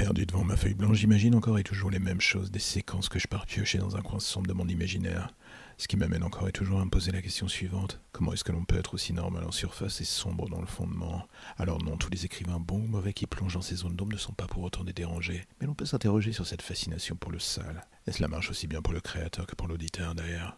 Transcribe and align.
Perdu 0.00 0.24
devant 0.24 0.44
ma 0.44 0.56
feuille 0.56 0.72
blanche, 0.72 0.96
j'imagine 0.96 1.34
encore 1.34 1.58
et 1.58 1.62
toujours 1.62 1.90
les 1.90 1.98
mêmes 1.98 2.22
choses, 2.22 2.50
des 2.50 2.58
séquences 2.58 3.10
que 3.10 3.18
je 3.18 3.28
pars 3.28 3.44
piocher 3.44 3.76
dans 3.76 3.98
un 3.98 4.00
coin 4.00 4.18
sombre 4.18 4.46
de 4.46 4.54
mon 4.54 4.66
imaginaire. 4.66 5.34
Ce 5.76 5.86
qui 5.88 5.98
m'amène 5.98 6.22
encore 6.22 6.48
et 6.48 6.52
toujours 6.52 6.80
à 6.80 6.84
me 6.86 6.88
poser 6.88 7.12
la 7.12 7.20
question 7.20 7.48
suivante. 7.48 8.00
Comment 8.10 8.32
est-ce 8.32 8.42
que 8.42 8.50
l'on 8.50 8.64
peut 8.64 8.78
être 8.78 8.94
aussi 8.94 9.12
normal 9.12 9.44
en 9.44 9.50
surface 9.50 10.00
et 10.00 10.06
sombre 10.06 10.48
dans 10.48 10.62
le 10.62 10.66
fondement? 10.66 11.28
Alors 11.58 11.84
non, 11.84 11.98
tous 11.98 12.08
les 12.08 12.24
écrivains 12.24 12.58
bons 12.58 12.78
ou 12.78 12.86
mauvais 12.86 13.12
qui 13.12 13.26
plongent 13.26 13.52
dans 13.52 13.60
ces 13.60 13.74
zones 13.74 13.94
d'ombre 13.94 14.14
ne 14.14 14.18
sont 14.18 14.32
pas 14.32 14.46
pour 14.46 14.62
autant 14.62 14.84
des 14.84 14.94
dérangés, 14.94 15.44
mais 15.60 15.66
l'on 15.66 15.74
peut 15.74 15.84
s'interroger 15.84 16.32
sur 16.32 16.46
cette 16.46 16.62
fascination 16.62 17.14
pour 17.14 17.30
le 17.30 17.38
sale. 17.38 17.86
Et 18.06 18.12
cela 18.12 18.28
marche 18.28 18.48
aussi 18.48 18.68
bien 18.68 18.80
pour 18.80 18.94
le 18.94 19.00
créateur 19.02 19.46
que 19.46 19.54
pour 19.54 19.68
l'auditeur 19.68 20.14
d'ailleurs? 20.14 20.56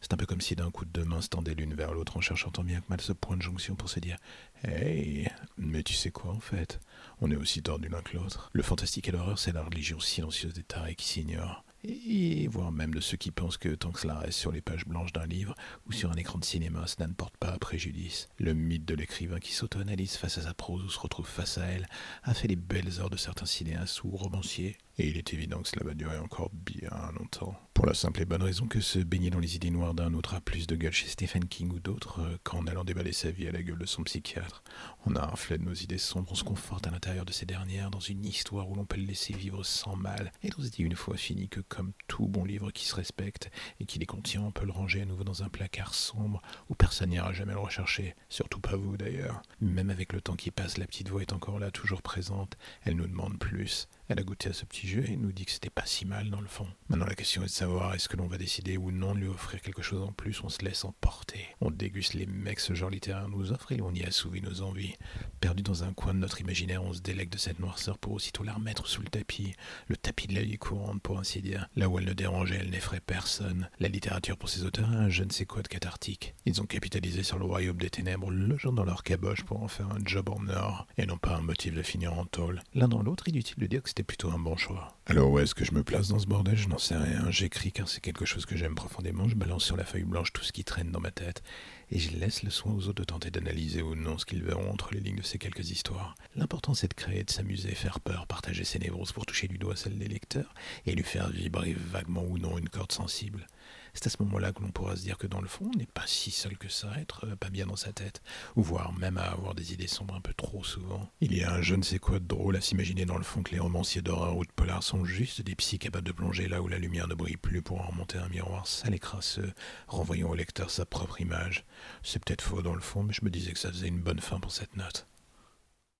C'est 0.00 0.12
un 0.12 0.16
peu 0.16 0.26
comme 0.26 0.40
si 0.40 0.56
d'un 0.56 0.70
coup 0.70 0.84
de 0.84 0.90
deux 0.90 1.04
mains 1.04 1.20
se 1.20 1.28
tendaient 1.28 1.54
l'une 1.54 1.74
vers 1.74 1.92
l'autre 1.92 2.16
en 2.16 2.20
cherchant 2.20 2.50
tant 2.50 2.64
bien 2.64 2.80
que 2.80 2.88
mal 2.88 3.00
ce 3.00 3.12
point 3.12 3.36
de 3.36 3.42
jonction 3.42 3.74
pour 3.74 3.88
se 3.88 4.00
dire 4.00 4.16
Hey, 4.64 5.28
mais 5.56 5.82
tu 5.82 5.94
sais 5.94 6.10
quoi 6.10 6.32
en 6.32 6.40
fait? 6.40 6.80
On 7.20 7.30
est 7.30 7.36
aussi 7.36 7.62
tordus 7.62 7.88
l'un 7.88 8.02
que 8.02 8.16
l'autre. 8.16 8.50
Le 8.52 8.62
fantastique 8.62 9.08
et 9.08 9.12
l'horreur, 9.12 9.38
c'est 9.38 9.52
la 9.52 9.62
religion 9.62 10.00
silencieuse 10.00 10.54
des 10.54 10.62
tarés 10.62 10.94
qui 10.94 11.06
s'ignorent 11.06 11.64
et 11.84 12.48
voire 12.48 12.72
même 12.72 12.92
de 12.92 13.00
ceux 13.00 13.16
qui 13.16 13.30
pensent 13.30 13.56
que 13.56 13.74
tant 13.74 13.92
que 13.92 14.00
cela 14.00 14.18
reste 14.18 14.38
sur 14.38 14.50
les 14.50 14.60
pages 14.60 14.86
blanches 14.86 15.12
d'un 15.12 15.26
livre 15.26 15.54
ou 15.86 15.92
sur 15.92 16.10
un 16.10 16.16
écran 16.16 16.38
de 16.38 16.44
cinéma, 16.44 16.86
cela 16.86 17.06
ne 17.06 17.12
porte 17.12 17.36
pas 17.36 17.50
à 17.50 17.58
préjudice. 17.58 18.28
Le 18.38 18.52
mythe 18.52 18.84
de 18.84 18.94
l'écrivain 18.94 19.38
qui 19.38 19.52
s'auto-analyse 19.52 20.16
face 20.16 20.38
à 20.38 20.42
sa 20.42 20.54
prose 20.54 20.84
ou 20.84 20.90
se 20.90 20.98
retrouve 20.98 21.26
face 21.26 21.58
à 21.58 21.66
elle 21.66 21.88
a 22.24 22.34
fait 22.34 22.48
les 22.48 22.56
belles 22.56 23.00
heures 23.00 23.10
de 23.10 23.16
certains 23.16 23.46
cinéastes 23.46 24.02
ou 24.02 24.10
romanciers, 24.10 24.76
et 24.98 25.08
il 25.08 25.16
est 25.16 25.32
évident 25.32 25.60
que 25.62 25.68
cela 25.68 25.86
va 25.86 25.94
durer 25.94 26.18
encore 26.18 26.50
bien 26.52 26.90
longtemps. 27.18 27.54
Pour 27.72 27.86
la 27.86 27.94
simple 27.94 28.22
et 28.22 28.24
bonne 28.24 28.42
raison 28.42 28.66
que 28.66 28.80
se 28.80 28.98
baigner 28.98 29.30
dans 29.30 29.38
les 29.38 29.54
idées 29.54 29.70
noires 29.70 29.94
d'un 29.94 30.12
autre 30.14 30.34
a 30.34 30.40
plus 30.40 30.66
de 30.66 30.74
gueule 30.74 30.92
chez 30.92 31.06
Stephen 31.06 31.46
King 31.46 31.70
ou 31.70 31.78
d'autres 31.78 32.20
euh, 32.20 32.36
qu'en 32.42 32.66
allant 32.66 32.82
déballer 32.82 33.12
sa 33.12 33.30
vie 33.30 33.46
à 33.46 33.52
la 33.52 33.62
gueule 33.62 33.78
de 33.78 33.86
son 33.86 34.02
psychiatre. 34.02 34.64
On 35.06 35.14
a 35.14 35.22
un 35.22 35.26
reflet 35.28 35.58
de 35.58 35.62
nos 35.62 35.74
idées 35.74 35.96
sombres, 35.96 36.32
on 36.32 36.34
se 36.34 36.42
conforte 36.42 36.88
à 36.88 36.90
l'intérieur 36.90 37.24
de 37.24 37.30
ces 37.30 37.46
dernières 37.46 37.92
dans 37.92 38.00
une 38.00 38.24
histoire 38.24 38.68
où 38.68 38.74
l'on 38.74 38.84
peut 38.84 38.96
le 38.96 39.06
laisser 39.06 39.32
vivre 39.32 39.62
sans 39.62 39.94
mal, 39.94 40.32
et 40.42 40.50
on 40.58 40.62
se 40.62 40.70
dit 40.70 40.82
une 40.82 40.96
fois 40.96 41.16
fini 41.16 41.48
que 41.48 41.60
comme 41.60 41.92
tout 42.08 42.26
bon 42.26 42.44
livre 42.44 42.72
qui 42.72 42.84
se 42.84 42.96
respecte 42.96 43.48
et 43.78 43.86
qui 43.86 44.00
les 44.00 44.06
contient, 44.06 44.42
on 44.42 44.50
peut 44.50 44.66
le 44.66 44.72
ranger 44.72 45.02
à 45.02 45.04
nouveau 45.04 45.22
dans 45.22 45.44
un 45.44 45.48
placard 45.48 45.94
sombre 45.94 46.42
où 46.68 46.74
personne 46.74 47.10
n'ira 47.10 47.32
jamais 47.32 47.52
le 47.52 47.60
rechercher, 47.60 48.16
surtout 48.28 48.60
pas 48.60 48.74
vous 48.74 48.96
d'ailleurs. 48.96 49.40
Même 49.60 49.90
avec 49.90 50.12
le 50.12 50.20
temps 50.20 50.34
qui 50.34 50.50
passe, 50.50 50.78
la 50.78 50.86
petite 50.86 51.10
voix 51.10 51.22
est 51.22 51.32
encore 51.32 51.60
là, 51.60 51.70
toujours 51.70 52.02
présente, 52.02 52.58
elle 52.82 52.96
nous 52.96 53.06
demande 53.06 53.38
plus. 53.38 53.88
Elle 54.08 54.18
a 54.18 54.24
goûté 54.24 54.48
à 54.48 54.52
ce 54.52 54.64
petit 54.64 54.87
et 54.96 55.16
nous 55.16 55.32
dit 55.32 55.44
que 55.44 55.52
c'était 55.52 55.70
pas 55.70 55.84
si 55.84 56.06
mal 56.06 56.30
dans 56.30 56.40
le 56.40 56.46
fond. 56.46 56.66
Maintenant 56.88 57.06
la 57.06 57.14
question 57.14 57.42
est 57.42 57.46
de 57.46 57.50
savoir 57.50 57.94
est-ce 57.94 58.08
que 58.08 58.16
l'on 58.16 58.26
va 58.26 58.38
décider 58.38 58.76
ou 58.76 58.90
non 58.90 59.14
de 59.14 59.20
lui 59.20 59.28
offrir 59.28 59.60
quelque 59.60 59.82
chose 59.82 60.02
en 60.02 60.12
plus, 60.12 60.42
on 60.42 60.48
se 60.48 60.64
laisse 60.64 60.84
emporter. 60.84 61.46
On 61.60 61.70
déguste 61.70 62.14
les 62.14 62.26
mecs 62.26 62.60
ce 62.60 62.74
genre 62.74 62.90
littéraire 62.90 63.28
nous 63.28 63.52
offre 63.52 63.72
et 63.72 63.80
on 63.82 63.92
y 63.92 64.02
assouvit 64.04 64.40
nos 64.40 64.62
envies. 64.62 64.94
Perdu 65.40 65.62
dans 65.62 65.84
un 65.84 65.92
coin 65.92 66.14
de 66.14 66.18
notre 66.18 66.40
imaginaire, 66.40 66.82
on 66.82 66.94
se 66.94 67.00
délègue 67.00 67.28
de 67.28 67.38
cette 67.38 67.60
noirceur 67.60 67.98
pour 67.98 68.12
aussitôt 68.12 68.42
la 68.42 68.54
remettre 68.54 68.86
sous 68.86 69.02
le 69.02 69.08
tapis, 69.08 69.54
le 69.88 69.96
tapis 69.96 70.26
de 70.26 70.34
la 70.34 70.42
vie 70.42 70.58
courante 70.58 71.02
pour 71.02 71.18
ainsi 71.18 71.42
dire, 71.42 71.68
là 71.76 71.88
où 71.88 71.98
elle 71.98 72.06
ne 72.06 72.12
dérangeait, 72.12 72.58
elle 72.60 72.70
n'effraie 72.70 73.00
personne. 73.00 73.68
La 73.78 73.88
littérature 73.88 74.38
pour 74.38 74.48
ces 74.48 74.64
auteurs 74.64 74.90
a 74.90 74.94
un 74.94 75.08
je 75.08 75.24
ne 75.24 75.30
sais 75.30 75.46
quoi 75.46 75.62
de 75.62 75.68
cathartique. 75.68 76.34
Ils 76.46 76.60
ont 76.62 76.66
capitalisé 76.66 77.22
sur 77.22 77.38
le 77.38 77.44
royaume 77.44 77.76
des 77.76 77.90
ténèbres, 77.90 78.30
le 78.30 78.56
genre 78.56 78.72
dans 78.72 78.84
leur 78.84 79.02
caboche 79.02 79.44
pour 79.44 79.62
en 79.62 79.68
faire 79.68 79.90
un 79.90 79.98
job 80.04 80.30
en 80.30 80.48
or, 80.48 80.86
et 80.96 81.06
non 81.06 81.18
pas 81.18 81.36
un 81.36 81.42
motif 81.42 81.74
de 81.74 81.82
finir 81.82 82.12
en 82.14 82.24
tôle. 82.24 82.62
L'un 82.74 82.88
dans 82.88 83.02
l'autre, 83.02 83.28
inutile 83.28 83.58
de 83.58 83.66
dire 83.66 83.82
que 83.82 83.88
c'était 83.88 84.02
plutôt 84.02 84.30
un 84.30 84.38
bon 84.38 84.56
choix. 84.56 84.77
Alors 85.06 85.30
où 85.30 85.38
est-ce 85.38 85.54
que 85.54 85.64
je 85.64 85.72
me 85.72 85.82
place 85.82 86.08
dans 86.08 86.18
ce 86.18 86.26
bordel? 86.26 86.56
Je 86.56 86.68
n'en 86.68 86.78
sais 86.78 86.96
rien. 86.96 87.30
J'écris 87.30 87.72
car 87.72 87.88
c'est 87.88 88.00
quelque 88.00 88.24
chose 88.24 88.44
que 88.44 88.56
j'aime 88.56 88.74
profondément. 88.74 89.26
Je 89.26 89.34
balance 89.34 89.64
sur 89.64 89.76
la 89.76 89.84
feuille 89.84 90.04
blanche 90.04 90.32
tout 90.32 90.44
ce 90.44 90.52
qui 90.52 90.64
traîne 90.64 90.90
dans 90.90 91.00
ma 91.00 91.10
tête. 91.10 91.42
Et 91.90 91.98
je 91.98 92.16
laisse 92.16 92.42
le 92.42 92.50
soin 92.50 92.72
aux 92.74 92.88
autres 92.88 93.00
de 93.00 93.04
tenter 93.04 93.30
d'analyser 93.30 93.80
ou 93.80 93.94
non 93.94 94.18
ce 94.18 94.26
qu'ils 94.26 94.42
verront 94.42 94.70
entre 94.70 94.92
les 94.92 95.00
lignes 95.00 95.16
de 95.16 95.22
ces 95.22 95.38
quelques 95.38 95.70
histoires. 95.70 96.14
L'important 96.36 96.74
c'est 96.74 96.88
de 96.88 96.94
créer, 96.94 97.24
de 97.24 97.30
s'amuser, 97.30 97.74
faire 97.74 98.00
peur, 98.00 98.26
partager 98.26 98.64
ses 98.64 98.78
névroses 98.78 99.12
pour 99.12 99.24
toucher 99.24 99.48
du 99.48 99.56
doigt 99.56 99.76
celle 99.76 99.98
des 99.98 100.08
lecteurs 100.08 100.52
et 100.84 100.94
lui 100.94 101.04
faire 101.04 101.30
vibrer 101.30 101.74
vaguement 101.74 102.24
ou 102.24 102.38
non 102.38 102.58
une 102.58 102.68
corde 102.68 102.92
sensible. 102.92 103.46
C'est 103.94 104.06
à 104.06 104.10
ce 104.10 104.22
moment-là 104.22 104.52
que 104.52 104.62
l'on 104.62 104.70
pourra 104.70 104.96
se 104.96 105.02
dire 105.02 105.18
que 105.18 105.26
dans 105.26 105.40
le 105.40 105.48
fond, 105.48 105.70
on 105.74 105.78
n'est 105.78 105.86
pas 105.86 106.06
si 106.06 106.30
seul 106.30 106.56
que 106.56 106.68
ça, 106.68 106.88
être 106.98 107.26
euh, 107.26 107.36
pas 107.36 107.50
bien 107.50 107.66
dans 107.66 107.76
sa 107.76 107.92
tête, 107.92 108.22
ou 108.56 108.62
voire 108.62 108.92
même 108.92 109.18
à 109.18 109.22
avoir 109.22 109.54
des 109.54 109.72
idées 109.72 109.86
sombres 109.86 110.14
un 110.14 110.20
peu 110.20 110.34
trop 110.34 110.64
souvent. 110.64 111.10
Il 111.20 111.36
y 111.36 111.42
a 111.42 111.52
un 111.52 111.62
je 111.62 111.74
ne 111.74 111.82
sais 111.82 111.98
quoi 111.98 112.18
de 112.18 112.26
drôle 112.26 112.56
à 112.56 112.60
s'imaginer 112.60 113.04
dans 113.04 113.18
le 113.18 113.24
fond 113.24 113.42
que 113.42 113.52
les 113.52 113.58
romanciers 113.58 114.02
d'horreur 114.02 114.36
ou 114.36 114.44
de 114.44 114.52
polar 114.52 114.82
sont 114.82 115.04
juste 115.04 115.42
des 115.42 115.54
psys 115.54 115.78
capables 115.78 116.06
de 116.06 116.12
plonger 116.12 116.48
là 116.48 116.62
où 116.62 116.68
la 116.68 116.78
lumière 116.78 117.08
ne 117.08 117.14
brille 117.14 117.36
plus 117.36 117.62
pour 117.62 117.80
en 117.80 117.88
remonter 117.88 118.18
un 118.18 118.28
miroir 118.28 118.66
sale 118.66 118.94
et 118.94 118.98
crasseux, 118.98 119.52
renvoyant 119.86 120.30
au 120.30 120.34
lecteur 120.34 120.70
sa 120.70 120.84
propre 120.84 121.20
image. 121.20 121.64
C'est 122.02 122.24
peut-être 122.24 122.42
faux 122.42 122.62
dans 122.62 122.74
le 122.74 122.80
fond, 122.80 123.02
mais 123.02 123.12
je 123.12 123.24
me 123.24 123.30
disais 123.30 123.52
que 123.52 123.58
ça 123.58 123.70
faisait 123.70 123.88
une 123.88 124.00
bonne 124.00 124.20
fin 124.20 124.40
pour 124.40 124.52
cette 124.52 124.76
note. 124.76 125.06